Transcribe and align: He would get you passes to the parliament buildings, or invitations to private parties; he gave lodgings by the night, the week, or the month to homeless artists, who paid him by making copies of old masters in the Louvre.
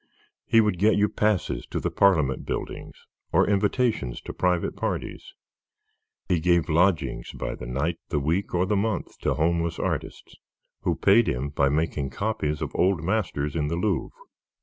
He 0.47 0.61
would 0.61 0.79
get 0.79 0.95
you 0.95 1.07
passes 1.09 1.67
to 1.67 1.79
the 1.79 1.91
parliament 1.91 2.43
buildings, 2.43 3.05
or 3.31 3.47
invitations 3.47 4.19
to 4.21 4.33
private 4.33 4.75
parties; 4.75 5.35
he 6.27 6.39
gave 6.39 6.69
lodgings 6.69 7.31
by 7.33 7.53
the 7.53 7.67
night, 7.67 7.99
the 8.09 8.19
week, 8.19 8.51
or 8.55 8.65
the 8.65 8.75
month 8.75 9.19
to 9.19 9.35
homeless 9.35 9.77
artists, 9.77 10.33
who 10.79 10.95
paid 10.95 11.27
him 11.29 11.49
by 11.49 11.69
making 11.69 12.09
copies 12.09 12.63
of 12.63 12.71
old 12.73 13.03
masters 13.03 13.55
in 13.55 13.67
the 13.67 13.75
Louvre. 13.75 14.17